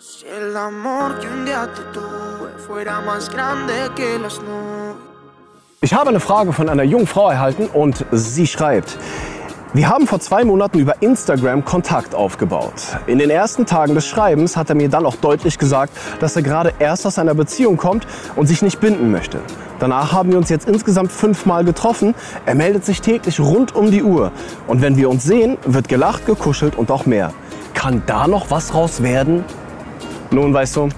Si 0.00 0.24
el 0.26 0.56
amor 0.56 1.18
que 1.18 1.26
un 1.26 1.44
día 1.44 1.68
te 1.74 1.82
tuve 1.92 2.56
fuera 2.64 3.00
más 3.00 3.28
grande 3.28 3.72
que 3.96 4.16
las 4.16 4.38
nubes. 4.38 4.94
Ich 5.80 5.92
habe 5.92 6.10
eine 6.10 6.20
Frage 6.20 6.52
von 6.52 6.68
einer 6.68 6.84
jungen 6.84 7.08
Frau 7.08 7.30
erhalten 7.30 7.66
und 7.66 8.04
sie 8.12 8.46
schreibt, 8.46 8.96
wir 9.74 9.88
haben 9.88 10.06
vor 10.06 10.20
zwei 10.20 10.44
Monaten 10.44 10.78
über 10.78 11.02
Instagram 11.02 11.64
Kontakt 11.64 12.14
aufgebaut. 12.14 12.74
In 13.08 13.18
den 13.18 13.28
ersten 13.28 13.66
Tagen 13.66 13.96
des 13.96 14.06
Schreibens 14.06 14.56
hat 14.56 14.68
er 14.68 14.76
mir 14.76 14.88
dann 14.88 15.04
auch 15.04 15.16
deutlich 15.16 15.58
gesagt, 15.58 15.92
dass 16.20 16.36
er 16.36 16.42
gerade 16.42 16.74
erst 16.78 17.04
aus 17.04 17.18
einer 17.18 17.34
Beziehung 17.34 17.76
kommt 17.76 18.06
und 18.36 18.46
sich 18.46 18.62
nicht 18.62 18.78
binden 18.78 19.10
möchte. 19.10 19.40
Danach 19.80 20.12
haben 20.12 20.30
wir 20.30 20.38
uns 20.38 20.48
jetzt 20.48 20.68
insgesamt 20.68 21.10
fünfmal 21.10 21.64
getroffen. 21.64 22.14
Er 22.46 22.54
meldet 22.54 22.84
sich 22.84 23.00
täglich 23.00 23.40
rund 23.40 23.74
um 23.74 23.90
die 23.90 24.04
Uhr. 24.04 24.30
Und 24.68 24.80
wenn 24.80 24.96
wir 24.96 25.10
uns 25.10 25.24
sehen, 25.24 25.58
wird 25.64 25.88
gelacht, 25.88 26.24
gekuschelt 26.24 26.76
und 26.76 26.92
auch 26.92 27.04
mehr. 27.04 27.32
Kann 27.74 28.02
da 28.06 28.28
noch 28.28 28.52
was 28.52 28.74
raus 28.74 29.02
werden? 29.02 29.44
Nun, 30.30 30.52
weißt 30.52 30.76
du, 30.76 30.88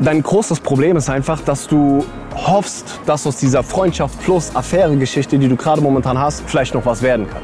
dein 0.00 0.22
großes 0.22 0.60
Problem 0.60 0.96
ist 0.96 1.08
einfach, 1.08 1.40
dass 1.40 1.68
du 1.68 2.04
hoffst, 2.34 3.00
dass 3.06 3.26
aus 3.26 3.36
dieser 3.36 3.62
Freundschaft 3.62 4.20
plus 4.22 4.54
Affäre-Geschichte, 4.54 5.38
die 5.38 5.48
du 5.48 5.56
gerade 5.56 5.80
momentan 5.80 6.18
hast, 6.18 6.42
vielleicht 6.46 6.74
noch 6.74 6.84
was 6.86 7.02
werden 7.02 7.28
kann. 7.28 7.42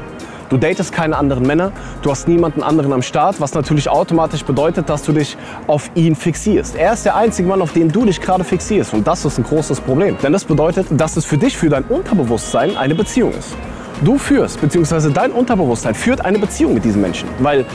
Du 0.49 0.57
datest 0.57 0.91
keine 0.91 1.15
anderen 1.15 1.45
Männer, 1.45 1.71
du 2.01 2.09
hast 2.09 2.27
niemanden 2.27 2.63
anderen 2.63 2.91
am 2.91 3.03
Start, 3.03 3.39
was 3.39 3.53
natürlich 3.53 3.87
automatisch 3.87 4.43
bedeutet, 4.43 4.89
dass 4.89 5.03
du 5.03 5.13
dich 5.13 5.37
auf 5.67 5.91
ihn 5.93 6.15
fixierst. 6.15 6.75
Er 6.75 6.93
ist 6.93 7.05
der 7.05 7.15
einzige 7.15 7.47
Mann, 7.47 7.61
auf 7.61 7.71
den 7.71 7.89
du 7.89 8.03
dich 8.03 8.19
gerade 8.19 8.43
fixierst 8.43 8.95
und 8.95 9.05
das 9.05 9.23
ist 9.25 9.37
ein 9.37 9.43
großes 9.43 9.79
Problem. 9.79 10.17
Denn 10.23 10.33
das 10.33 10.45
bedeutet, 10.45 10.87
dass 10.89 11.17
es 11.17 11.25
für 11.25 11.37
dich, 11.37 11.55
für 11.55 11.69
dein 11.69 11.83
Unterbewusstsein 11.83 12.75
eine 12.77 12.95
Beziehung 12.95 13.31
ist. 13.33 13.55
Du 14.03 14.17
führst, 14.17 14.59
beziehungsweise 14.59 15.11
dein 15.11 15.31
Unterbewusstsein 15.31 15.93
führt 15.93 16.25
eine 16.25 16.39
Beziehung 16.39 16.73
mit 16.73 16.83
diesem 16.83 17.01
Menschen, 17.01 17.29
weil 17.39 17.65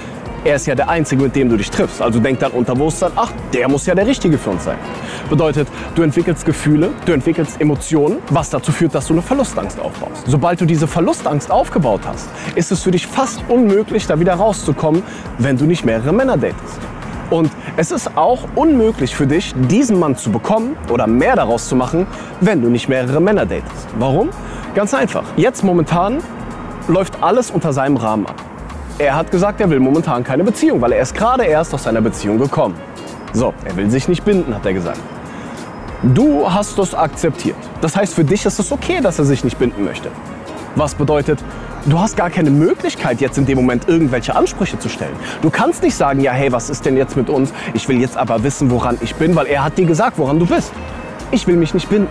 er 0.44 0.56
ist 0.56 0.66
ja 0.66 0.74
der 0.74 0.88
Einzige, 0.88 1.22
mit 1.22 1.34
dem 1.34 1.48
du 1.48 1.56
dich 1.56 1.70
triffst. 1.70 2.02
Also 2.02 2.20
denkt 2.20 2.42
dein 2.42 2.50
Unterbewusstsein, 2.52 3.12
ach, 3.16 3.32
der 3.52 3.68
muss 3.68 3.86
ja 3.86 3.94
der 3.94 4.06
Richtige 4.06 4.36
für 4.36 4.50
uns 4.50 4.64
sein. 4.64 4.78
Bedeutet, 5.30 5.68
du 5.94 6.02
entwickelst 6.02 6.44
Gefühle, 6.44 6.90
du 7.06 7.12
entwickelst 7.12 7.60
Emotionen, 7.60 8.18
was 8.28 8.50
dazu 8.50 8.70
führt, 8.70 8.94
dass 8.94 9.06
du 9.06 9.14
eine 9.14 9.22
Verlustangst 9.22 9.80
aufbaust. 9.80 10.24
Sobald 10.26 10.60
du 10.60 10.66
diese 10.66 10.86
Verlustangst 10.86 11.50
aufgebaut 11.50 12.02
hast, 12.06 12.28
ist 12.54 12.70
es 12.70 12.82
für 12.82 12.90
dich 12.90 13.06
fast 13.06 13.42
unmöglich, 13.48 14.06
da 14.06 14.20
wieder 14.20 14.34
rauszukommen, 14.34 15.02
wenn 15.38 15.56
du 15.56 15.64
nicht 15.64 15.84
mehrere 15.84 16.12
Männer 16.12 16.36
datest. 16.36 16.78
Und 17.30 17.50
es 17.76 17.90
ist 17.90 18.16
auch 18.16 18.40
unmöglich 18.54 19.16
für 19.16 19.26
dich, 19.26 19.54
diesen 19.70 19.98
Mann 19.98 20.14
zu 20.14 20.30
bekommen 20.30 20.76
oder 20.90 21.06
mehr 21.06 21.36
daraus 21.36 21.68
zu 21.68 21.74
machen, 21.74 22.06
wenn 22.40 22.60
du 22.60 22.68
nicht 22.68 22.88
mehrere 22.88 23.20
Männer 23.20 23.46
datest. 23.46 23.88
Warum? 23.98 24.28
Ganz 24.74 24.92
einfach. 24.92 25.24
Jetzt 25.36 25.64
momentan 25.64 26.18
läuft 26.86 27.22
alles 27.22 27.50
unter 27.50 27.72
seinem 27.72 27.96
Rahmen 27.96 28.26
ab. 28.26 28.43
Er 28.98 29.16
hat 29.16 29.32
gesagt, 29.32 29.60
er 29.60 29.68
will 29.68 29.80
momentan 29.80 30.22
keine 30.22 30.44
Beziehung, 30.44 30.80
weil 30.80 30.92
er 30.92 31.02
ist 31.02 31.14
gerade 31.14 31.44
erst 31.44 31.74
aus 31.74 31.82
seiner 31.82 32.00
Beziehung 32.00 32.38
gekommen. 32.38 32.76
So, 33.32 33.52
er 33.64 33.76
will 33.76 33.90
sich 33.90 34.06
nicht 34.06 34.24
binden, 34.24 34.54
hat 34.54 34.64
er 34.64 34.72
gesagt. 34.72 35.00
Du 36.14 36.48
hast 36.48 36.78
das 36.78 36.94
akzeptiert. 36.94 37.56
Das 37.80 37.96
heißt, 37.96 38.14
für 38.14 38.22
dich 38.22 38.46
ist 38.46 38.60
es 38.60 38.70
okay, 38.70 39.00
dass 39.02 39.18
er 39.18 39.24
sich 39.24 39.42
nicht 39.42 39.58
binden 39.58 39.84
möchte. 39.84 40.10
Was 40.76 40.94
bedeutet, 40.94 41.42
du 41.86 41.98
hast 41.98 42.16
gar 42.16 42.30
keine 42.30 42.50
Möglichkeit, 42.50 43.20
jetzt 43.20 43.36
in 43.36 43.46
dem 43.46 43.56
Moment 43.56 43.88
irgendwelche 43.88 44.36
Ansprüche 44.36 44.78
zu 44.78 44.88
stellen. 44.88 45.16
Du 45.42 45.50
kannst 45.50 45.82
nicht 45.82 45.96
sagen, 45.96 46.20
ja, 46.20 46.30
hey, 46.30 46.52
was 46.52 46.70
ist 46.70 46.86
denn 46.86 46.96
jetzt 46.96 47.16
mit 47.16 47.28
uns? 47.28 47.52
Ich 47.72 47.88
will 47.88 48.00
jetzt 48.00 48.16
aber 48.16 48.44
wissen, 48.44 48.70
woran 48.70 48.96
ich 49.00 49.16
bin, 49.16 49.34
weil 49.34 49.46
er 49.46 49.64
hat 49.64 49.76
dir 49.76 49.86
gesagt, 49.86 50.18
woran 50.18 50.38
du 50.38 50.46
bist. 50.46 50.72
Ich 51.32 51.48
will 51.48 51.56
mich 51.56 51.74
nicht 51.74 51.88
binden. 51.88 52.08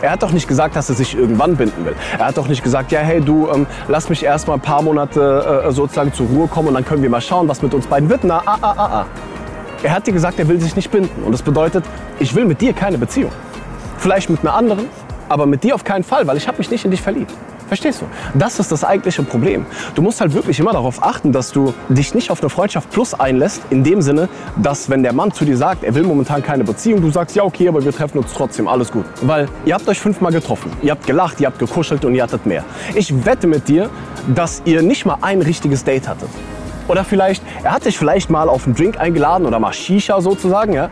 Er 0.00 0.12
hat 0.12 0.22
doch 0.22 0.32
nicht 0.32 0.46
gesagt, 0.46 0.76
dass 0.76 0.88
er 0.88 0.94
sich 0.94 1.16
irgendwann 1.16 1.56
binden 1.56 1.84
will. 1.84 1.96
Er 2.18 2.26
hat 2.26 2.36
doch 2.36 2.46
nicht 2.46 2.62
gesagt, 2.62 2.92
ja, 2.92 3.00
hey, 3.00 3.20
du, 3.20 3.48
ähm, 3.50 3.66
lass 3.88 4.08
mich 4.08 4.24
erst 4.24 4.46
mal 4.46 4.54
ein 4.54 4.60
paar 4.60 4.82
Monate 4.82 5.64
äh, 5.66 5.72
sozusagen 5.72 6.12
zur 6.12 6.26
Ruhe 6.28 6.46
kommen 6.46 6.68
und 6.68 6.74
dann 6.74 6.84
können 6.84 7.02
wir 7.02 7.10
mal 7.10 7.20
schauen, 7.20 7.48
was 7.48 7.62
mit 7.62 7.74
uns 7.74 7.86
beiden 7.86 8.08
wird. 8.08 8.22
Na, 8.22 8.42
ah, 8.46 8.58
ah, 8.60 8.74
ah, 8.76 8.90
ah. 8.92 9.06
Er 9.82 9.92
hat 9.92 10.06
dir 10.06 10.12
gesagt, 10.12 10.38
er 10.38 10.48
will 10.48 10.60
sich 10.60 10.76
nicht 10.76 10.90
binden. 10.90 11.24
Und 11.24 11.32
das 11.32 11.42
bedeutet, 11.42 11.84
ich 12.18 12.34
will 12.34 12.44
mit 12.44 12.60
dir 12.60 12.72
keine 12.72 12.98
Beziehung. 12.98 13.32
Vielleicht 13.98 14.30
mit 14.30 14.40
einer 14.40 14.54
anderen, 14.54 14.86
aber 15.28 15.46
mit 15.46 15.64
dir 15.64 15.74
auf 15.74 15.84
keinen 15.84 16.04
Fall, 16.04 16.26
weil 16.26 16.36
ich 16.36 16.46
habe 16.46 16.58
mich 16.58 16.70
nicht 16.70 16.84
in 16.84 16.90
dich 16.90 17.02
verliebt. 17.02 17.32
Verstehst 17.68 18.00
du? 18.00 18.06
Das 18.34 18.58
ist 18.58 18.72
das 18.72 18.82
eigentliche 18.82 19.22
Problem. 19.22 19.66
Du 19.94 20.02
musst 20.02 20.20
halt 20.20 20.32
wirklich 20.32 20.58
immer 20.58 20.72
darauf 20.72 21.02
achten, 21.02 21.32
dass 21.32 21.52
du 21.52 21.74
dich 21.90 22.14
nicht 22.14 22.30
auf 22.30 22.40
eine 22.40 22.48
Freundschaft 22.48 22.90
plus 22.90 23.14
einlässt, 23.14 23.62
in 23.70 23.84
dem 23.84 24.00
Sinne, 24.00 24.28
dass 24.56 24.88
wenn 24.88 25.02
der 25.02 25.12
Mann 25.12 25.32
zu 25.32 25.44
dir 25.44 25.56
sagt, 25.56 25.84
er 25.84 25.94
will 25.94 26.04
momentan 26.04 26.42
keine 26.42 26.64
Beziehung, 26.64 27.02
du 27.02 27.10
sagst, 27.10 27.36
ja 27.36 27.44
okay, 27.44 27.68
aber 27.68 27.84
wir 27.84 27.92
treffen 27.92 28.18
uns 28.18 28.32
trotzdem, 28.32 28.66
alles 28.66 28.90
gut. 28.90 29.04
Weil 29.22 29.48
ihr 29.66 29.74
habt 29.74 29.86
euch 29.88 30.00
fünfmal 30.00 30.32
getroffen, 30.32 30.72
ihr 30.82 30.92
habt 30.92 31.06
gelacht, 31.06 31.40
ihr 31.40 31.46
habt 31.46 31.58
gekuschelt 31.58 32.04
und 32.04 32.14
ihr 32.14 32.22
hattet 32.22 32.46
mehr. 32.46 32.64
Ich 32.94 33.24
wette 33.26 33.46
mit 33.46 33.68
dir, 33.68 33.90
dass 34.34 34.62
ihr 34.64 34.82
nicht 34.82 35.04
mal 35.04 35.18
ein 35.20 35.42
richtiges 35.42 35.84
Date 35.84 36.08
hattet. 36.08 36.28
Oder 36.88 37.04
vielleicht, 37.04 37.42
er 37.62 37.72
hat 37.72 37.84
dich 37.84 37.98
vielleicht 37.98 38.30
mal 38.30 38.48
auf 38.48 38.64
einen 38.64 38.74
Drink 38.74 38.98
eingeladen 38.98 39.46
oder 39.46 39.60
mal 39.60 39.74
Shisha 39.74 40.22
sozusagen, 40.22 40.72
ja? 40.72 40.88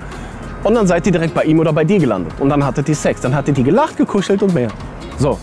Und 0.63 0.75
dann 0.75 0.87
seid 0.87 1.07
ihr 1.07 1.13
direkt 1.13 1.33
bei 1.33 1.45
ihm 1.45 1.59
oder 1.59 1.73
bei 1.73 1.85
dir 1.85 1.99
gelandet. 1.99 2.35
Und 2.39 2.49
dann 2.49 2.65
hattet 2.65 2.89
ihr 2.89 2.97
Sex. 2.97 3.21
Dann 3.21 3.35
hattet 3.35 3.57
ihr 3.57 3.65
gelacht, 3.65 3.97
gekuschelt 3.97 4.43
und 4.43 4.53
mehr. 4.53 4.69
So, 5.17 5.39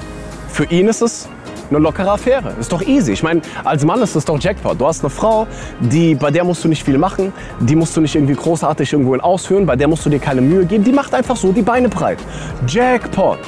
für 0.54 0.66
ihn 0.66 0.88
ist 0.88 1.02
es 1.02 1.28
eine 1.72 1.80
lockere 1.80 2.12
Affäre. 2.12 2.54
Ist 2.60 2.72
doch 2.72 2.84
easy. 2.84 3.12
Ich 3.12 3.24
meine, 3.24 3.42
als 3.64 3.84
Mann 3.84 4.02
ist 4.04 4.16
es 4.16 4.24
doch 4.24 4.40
Jackpot. 4.40 4.80
Du 4.80 4.86
hast 4.86 5.02
eine 5.02 5.10
Frau, 5.10 5.48
die, 5.80 6.14
bei 6.14 6.30
der 6.30 6.44
musst 6.44 6.64
du 6.64 6.68
nicht 6.68 6.84
viel 6.84 7.00
machen, 7.00 7.34
die 7.60 7.76
musst 7.76 7.98
du 7.98 8.02
nicht 8.02 8.14
irgendwie 8.14 8.36
großartig 8.36 8.94
irgendwo 8.94 9.16
ausführen, 9.16 9.66
bei 9.66 9.76
der 9.76 9.88
musst 9.88 10.06
du 10.06 10.12
dir 10.12 10.20
keine 10.20 10.42
Mühe 10.42 10.66
geben. 10.66 10.84
Die 10.84 10.92
macht 10.92 11.16
einfach 11.16 11.36
so 11.36 11.52
die 11.52 11.64
Beine 11.64 11.90
breit. 11.90 12.20
Jackpot. 12.68 13.40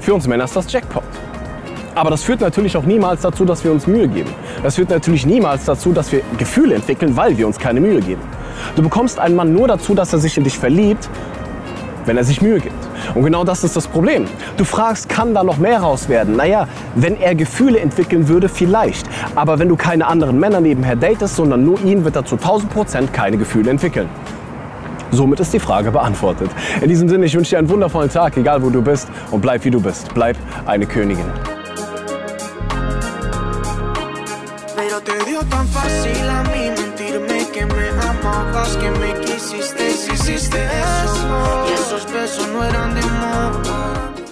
Für 0.00 0.12
uns 0.12 0.26
Männer 0.26 0.44
ist 0.44 0.54
das 0.54 0.70
Jackpot. 0.70 1.02
Aber 1.94 2.10
das 2.10 2.22
führt 2.22 2.42
natürlich 2.42 2.76
auch 2.76 2.84
niemals 2.84 3.22
dazu, 3.22 3.46
dass 3.46 3.64
wir 3.64 3.72
uns 3.72 3.86
Mühe 3.86 4.06
geben. 4.06 4.28
Das 4.62 4.74
führt 4.74 4.90
natürlich 4.90 5.24
niemals 5.24 5.64
dazu, 5.64 5.92
dass 5.92 6.12
wir 6.12 6.20
Gefühle 6.36 6.74
entwickeln, 6.74 7.16
weil 7.16 7.38
wir 7.38 7.46
uns 7.46 7.58
keine 7.58 7.80
Mühe 7.80 8.02
geben. 8.02 8.20
Du 8.74 8.82
bekommst 8.82 9.18
einen 9.18 9.34
Mann 9.36 9.54
nur 9.54 9.68
dazu, 9.68 9.94
dass 9.94 10.12
er 10.12 10.18
sich 10.18 10.36
in 10.36 10.44
dich 10.44 10.58
verliebt, 10.58 11.08
wenn 12.06 12.16
er 12.16 12.24
sich 12.24 12.40
Mühe 12.40 12.60
gibt. 12.60 12.74
Und 13.14 13.24
genau 13.24 13.44
das 13.44 13.64
ist 13.64 13.76
das 13.76 13.86
Problem. 13.86 14.26
Du 14.56 14.64
fragst, 14.64 15.08
kann 15.08 15.34
da 15.34 15.44
noch 15.44 15.58
mehr 15.58 15.80
raus 15.80 16.08
werden? 16.08 16.36
Naja, 16.36 16.68
wenn 16.94 17.20
er 17.20 17.34
Gefühle 17.34 17.78
entwickeln 17.80 18.28
würde, 18.28 18.48
vielleicht. 18.48 19.06
Aber 19.34 19.58
wenn 19.58 19.68
du 19.68 19.76
keine 19.76 20.06
anderen 20.06 20.38
Männer 20.40 20.60
nebenher 20.60 20.96
datest, 20.96 21.36
sondern 21.36 21.64
nur 21.64 21.82
ihn, 21.84 22.04
wird 22.04 22.16
er 22.16 22.24
zu 22.24 22.36
1000 22.36 22.72
Prozent 22.72 23.12
keine 23.12 23.36
Gefühle 23.36 23.70
entwickeln. 23.70 24.08
Somit 25.10 25.40
ist 25.40 25.52
die 25.52 25.60
Frage 25.60 25.92
beantwortet. 25.92 26.50
In 26.80 26.88
diesem 26.88 27.08
Sinne, 27.08 27.26
ich 27.26 27.34
wünsche 27.34 27.50
dir 27.50 27.58
einen 27.58 27.68
wundervollen 27.68 28.10
Tag, 28.10 28.36
egal 28.36 28.62
wo 28.62 28.70
du 28.70 28.82
bist, 28.82 29.08
und 29.30 29.40
bleib 29.40 29.64
wie 29.64 29.70
du 29.70 29.80
bist. 29.80 30.12
Bleib 30.14 30.36
eine 30.66 30.86
Königin. 30.86 31.26
Que 38.80 38.90
me 38.90 39.14
quisiste, 39.20 39.90
si 39.90 40.10
hiciste 40.10 40.58
eso. 40.58 41.05
Esos 41.96 42.12
besos 42.12 42.46
no 42.48 42.62
eran 42.62 42.94
de 42.94 43.00
amor. 43.00 44.25